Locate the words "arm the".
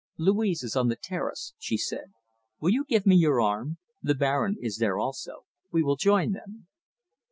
3.39-4.15